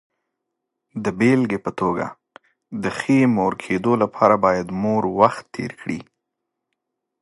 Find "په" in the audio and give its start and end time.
1.65-1.71